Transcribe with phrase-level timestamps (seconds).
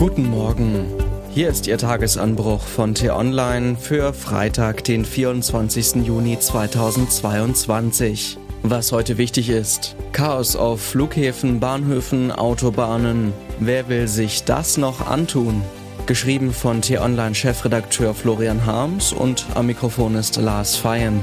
[0.00, 0.86] Guten Morgen.
[1.28, 6.06] Hier ist Ihr Tagesanbruch von T-Online für Freitag, den 24.
[6.06, 8.38] Juni 2022.
[8.62, 9.96] Was heute wichtig ist.
[10.12, 13.34] Chaos auf Flughäfen, Bahnhöfen, Autobahnen.
[13.58, 15.60] Wer will sich das noch antun?
[16.06, 21.20] Geschrieben von T-Online-Chefredakteur Florian Harms und am Mikrofon ist Lars Feyen.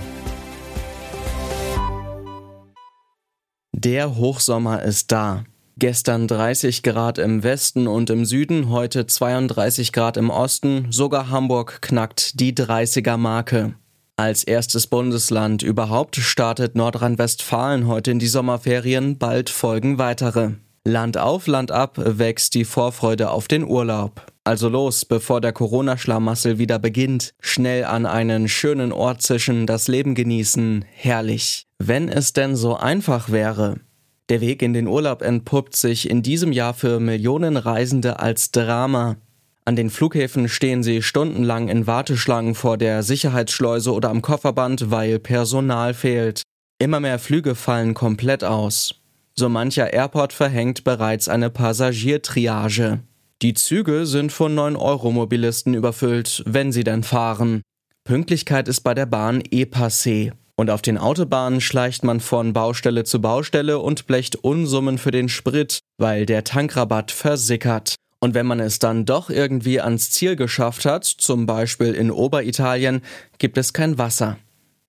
[3.74, 5.46] Der Hochsommer ist da.
[5.80, 11.84] Gestern 30 Grad im Westen und im Süden, heute 32 Grad im Osten, sogar Hamburg
[11.84, 13.76] knackt die 30er Marke.
[14.16, 20.54] Als erstes Bundesland überhaupt startet Nordrhein-Westfalen heute in die Sommerferien, bald folgen weitere.
[20.84, 24.26] Land auf, Land ab wächst die Vorfreude auf den Urlaub.
[24.46, 27.36] Also los, bevor der Corona-Schlamassel wieder beginnt.
[27.40, 30.86] Schnell an einen schönen Ort zischen, das Leben genießen.
[30.92, 31.68] Herrlich.
[31.78, 33.76] Wenn es denn so einfach wäre.
[34.30, 39.16] Der Weg in den Urlaub entpuppt sich in diesem Jahr für Millionen Reisende als Drama.
[39.64, 45.20] An den Flughäfen stehen sie stundenlang in Warteschlangen vor der Sicherheitsschleuse oder am Kofferband, weil
[45.20, 46.42] Personal fehlt.
[46.78, 48.96] Immer mehr Flüge fallen komplett aus.
[49.34, 53.00] So mancher Airport verhängt bereits eine Passagiertriage.
[53.42, 57.62] Die Züge sind von 9-Euro-Mobilisten überfüllt, wenn sie denn fahren.
[58.04, 60.32] Pünktlichkeit ist bei der Bahn eh passé.
[60.60, 65.30] Und auf den Autobahnen schleicht man von Baustelle zu Baustelle und blecht Unsummen für den
[65.30, 67.96] Sprit, weil der Tankrabatt versickert.
[68.20, 73.02] Und wenn man es dann doch irgendwie ans Ziel geschafft hat, zum Beispiel in Oberitalien,
[73.38, 74.38] gibt es kein Wasser.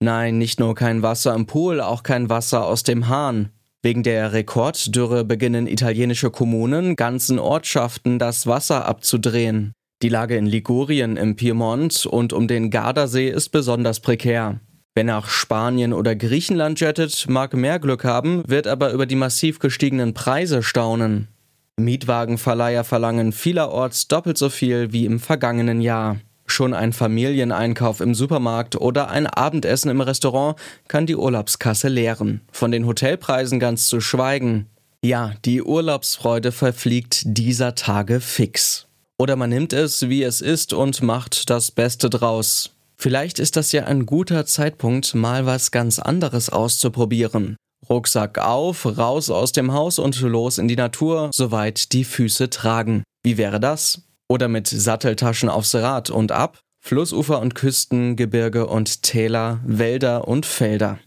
[0.01, 3.51] Nein, nicht nur kein Wasser im Pool, auch kein Wasser aus dem Hahn.
[3.83, 9.73] Wegen der Rekorddürre beginnen italienische Kommunen, ganzen Ortschaften das Wasser abzudrehen.
[10.03, 14.61] Die Lage in Ligurien im Piemont und um den Gardasee ist besonders prekär.
[14.99, 19.61] Wer nach Spanien oder Griechenland jettet, mag mehr Glück haben, wird aber über die massiv
[19.61, 21.29] gestiegenen Preise staunen.
[21.77, 26.17] Mietwagenverleiher verlangen vielerorts doppelt so viel wie im vergangenen Jahr.
[26.47, 30.59] Schon ein Familieneinkauf im Supermarkt oder ein Abendessen im Restaurant
[30.89, 32.41] kann die Urlaubskasse leeren.
[32.51, 34.67] Von den Hotelpreisen ganz zu schweigen.
[35.05, 38.89] Ja, die Urlaubsfreude verfliegt dieser Tage fix.
[39.17, 42.73] Oder man nimmt es, wie es ist und macht das Beste draus.
[43.01, 47.57] Vielleicht ist das ja ein guter Zeitpunkt, mal was ganz anderes auszuprobieren.
[47.89, 53.05] Rucksack auf, raus aus dem Haus und los in die Natur, soweit die Füße tragen.
[53.23, 54.03] Wie wäre das?
[54.29, 56.59] Oder mit Satteltaschen aufs Rad und ab?
[56.81, 60.99] Flussufer und Küsten, Gebirge und Täler, Wälder und Felder.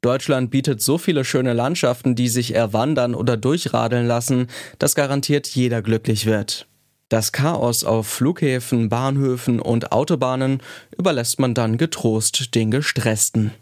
[0.00, 4.48] Deutschland bietet so viele schöne Landschaften, die sich erwandern oder durchradeln lassen,
[4.78, 6.66] dass garantiert jeder glücklich wird.
[7.08, 10.60] Das Chaos auf Flughäfen, Bahnhöfen und Autobahnen
[10.98, 13.52] überlässt man dann getrost den Gestressten.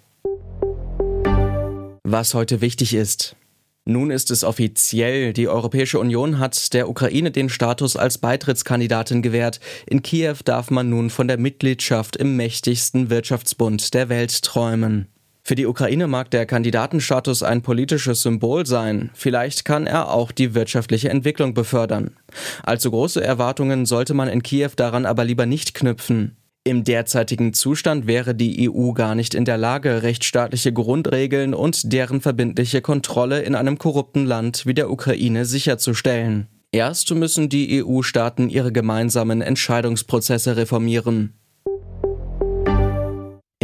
[2.04, 3.36] Was heute wichtig ist.
[3.84, 9.60] Nun ist es offiziell, die Europäische Union hat der Ukraine den Status als Beitrittskandidatin gewährt.
[9.86, 15.08] In Kiew darf man nun von der Mitgliedschaft im mächtigsten Wirtschaftsbund der Welt träumen.
[15.46, 20.54] Für die Ukraine mag der Kandidatenstatus ein politisches Symbol sein, vielleicht kann er auch die
[20.54, 22.16] wirtschaftliche Entwicklung befördern.
[22.62, 26.38] Allzu große Erwartungen sollte man in Kiew daran aber lieber nicht knüpfen.
[26.66, 32.22] Im derzeitigen Zustand wäre die EU gar nicht in der Lage, rechtsstaatliche Grundregeln und deren
[32.22, 36.48] verbindliche Kontrolle in einem korrupten Land wie der Ukraine sicherzustellen.
[36.72, 41.34] Erst müssen die EU-Staaten ihre gemeinsamen Entscheidungsprozesse reformieren.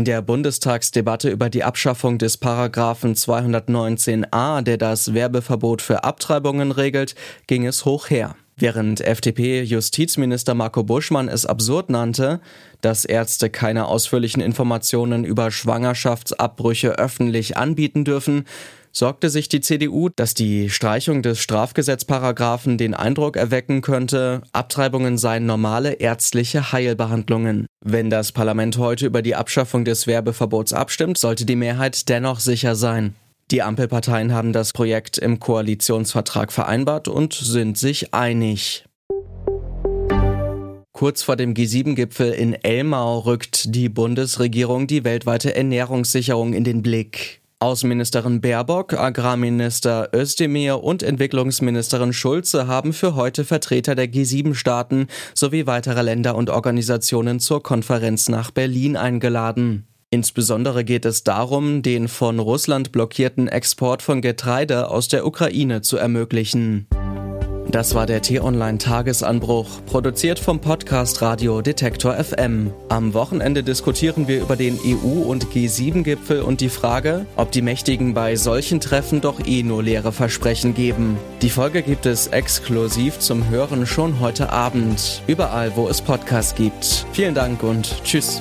[0.00, 7.14] In der Bundestagsdebatte über die Abschaffung des Paragraphen 219a, der das Werbeverbot für Abtreibungen regelt,
[7.46, 8.34] ging es hoch her.
[8.60, 12.40] Während FDP-Justizminister Marco Buschmann es absurd nannte,
[12.82, 18.44] dass Ärzte keine ausführlichen Informationen über Schwangerschaftsabbrüche öffentlich anbieten dürfen,
[18.92, 25.46] sorgte sich die CDU, dass die Streichung des Strafgesetzparagraphen den Eindruck erwecken könnte, Abtreibungen seien
[25.46, 27.66] normale ärztliche Heilbehandlungen.
[27.82, 32.74] Wenn das Parlament heute über die Abschaffung des Werbeverbots abstimmt, sollte die Mehrheit dennoch sicher
[32.74, 33.14] sein.
[33.50, 38.84] Die Ampelparteien haben das Projekt im Koalitionsvertrag vereinbart und sind sich einig.
[40.92, 47.40] Kurz vor dem G7-Gipfel in Elmau rückt die Bundesregierung die weltweite Ernährungssicherung in den Blick.
[47.58, 56.02] Außenministerin Baerbock, Agrarminister Özdemir und Entwicklungsministerin Schulze haben für heute Vertreter der G7-Staaten sowie weiterer
[56.02, 59.89] Länder und Organisationen zur Konferenz nach Berlin eingeladen.
[60.12, 65.98] Insbesondere geht es darum, den von Russland blockierten Export von Getreide aus der Ukraine zu
[65.98, 66.88] ermöglichen.
[67.70, 72.72] Das war der T-Online-Tagesanbruch, produziert vom Podcast Radio Detektor FM.
[72.88, 78.12] Am Wochenende diskutieren wir über den EU- und G7-Gipfel und die Frage, ob die Mächtigen
[78.12, 81.16] bei solchen Treffen doch eh nur leere Versprechen geben.
[81.42, 87.06] Die Folge gibt es exklusiv zum Hören schon heute Abend, überall wo es Podcasts gibt.
[87.12, 88.40] Vielen Dank und tschüss.